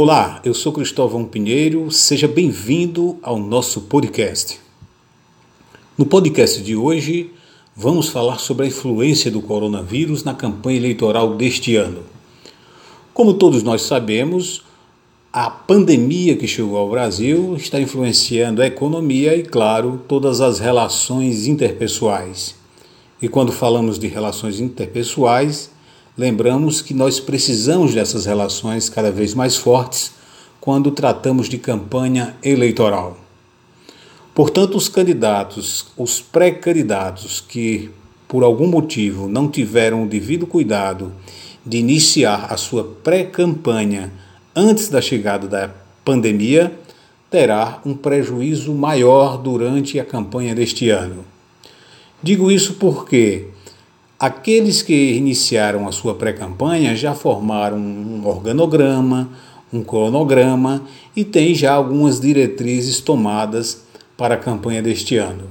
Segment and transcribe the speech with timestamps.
[0.00, 4.60] Olá, eu sou Cristóvão Pinheiro, seja bem-vindo ao nosso podcast.
[5.98, 7.32] No podcast de hoje,
[7.74, 12.04] vamos falar sobre a influência do coronavírus na campanha eleitoral deste ano.
[13.12, 14.62] Como todos nós sabemos,
[15.32, 21.48] a pandemia que chegou ao Brasil está influenciando a economia e, claro, todas as relações
[21.48, 22.54] interpessoais.
[23.20, 25.72] E quando falamos de relações interpessoais,
[26.18, 30.12] lembramos que nós precisamos dessas relações cada vez mais fortes
[30.60, 33.16] quando tratamos de campanha eleitoral.
[34.34, 37.90] Portanto, os candidatos, os pré-candidatos que
[38.26, 41.12] por algum motivo não tiveram o devido cuidado
[41.64, 44.12] de iniciar a sua pré-campanha
[44.54, 45.70] antes da chegada da
[46.04, 46.72] pandemia,
[47.30, 51.24] terá um prejuízo maior durante a campanha deste ano.
[52.22, 53.46] Digo isso porque
[54.20, 59.28] Aqueles que iniciaram a sua pré-campanha já formaram um organograma,
[59.72, 60.82] um cronograma
[61.14, 63.84] e têm já algumas diretrizes tomadas
[64.16, 65.44] para a campanha deste ano.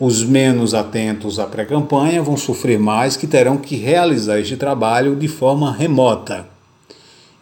[0.00, 5.28] Os menos atentos à pré-campanha vão sofrer mais que terão que realizar este trabalho de
[5.28, 6.48] forma remota.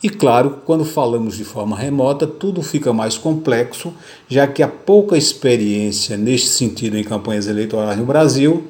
[0.03, 3.95] E claro, quando falamos de forma remota, tudo fica mais complexo,
[4.29, 8.69] já que há pouca experiência neste sentido em campanhas eleitorais no Brasil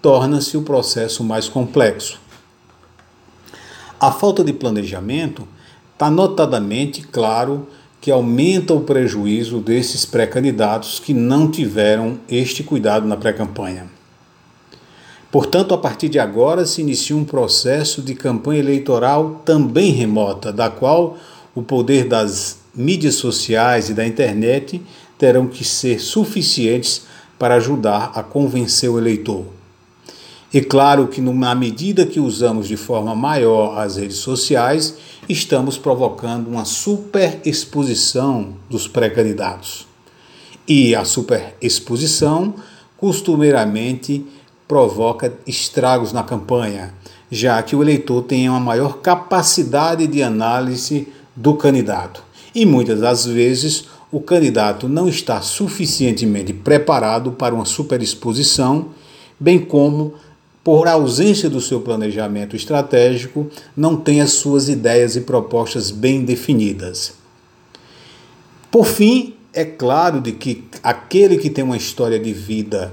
[0.00, 2.20] torna-se o processo mais complexo.
[3.98, 5.48] A falta de planejamento
[5.92, 7.66] está notadamente claro
[8.00, 13.86] que aumenta o prejuízo desses pré-candidatos que não tiveram este cuidado na pré-campanha.
[15.32, 20.70] Portanto, a partir de agora se inicia um processo de campanha eleitoral também remota, da
[20.70, 21.16] qual
[21.54, 24.80] o poder das mídias sociais e da internet
[25.18, 27.06] terão que ser suficientes
[27.38, 29.55] para ajudar a convencer o eleitor.
[30.52, 34.96] E claro que, na medida que usamos de forma maior as redes sociais,
[35.28, 39.86] estamos provocando uma superexposição dos pré-candidatos.
[40.68, 42.54] E a superexposição
[42.96, 44.24] costumeiramente
[44.66, 46.94] provoca estragos na campanha,
[47.30, 52.22] já que o eleitor tem uma maior capacidade de análise do candidato.
[52.54, 58.86] E muitas das vezes o candidato não está suficientemente preparado para uma superexposição,
[59.38, 60.14] bem como
[60.66, 67.12] por ausência do seu planejamento estratégico, não tem as suas ideias e propostas bem definidas.
[68.68, 72.92] Por fim, é claro de que aquele que tem uma história de vida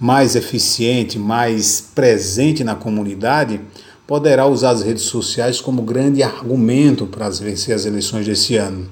[0.00, 3.60] mais eficiente, mais presente na comunidade,
[4.08, 8.90] poderá usar as redes sociais como grande argumento para vencer as eleições desse ano.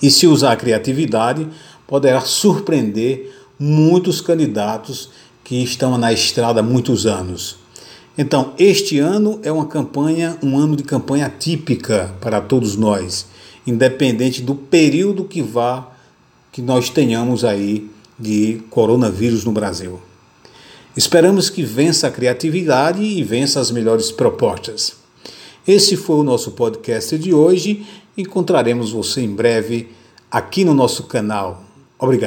[0.00, 1.46] E se usar a criatividade,
[1.86, 5.10] poderá surpreender muitos candidatos
[5.44, 7.56] que estão na estrada há muitos anos.
[8.16, 13.26] Então, este ano é uma campanha, um ano de campanha típica para todos nós,
[13.66, 15.90] independente do período que vá
[16.50, 19.98] que nós tenhamos aí de coronavírus no Brasil.
[20.94, 24.94] Esperamos que vença a criatividade e vença as melhores propostas.
[25.66, 27.86] Esse foi o nosso podcast de hoje.
[28.16, 29.88] Encontraremos você em breve
[30.30, 31.64] aqui no nosso canal.
[31.98, 32.20] Obrigado.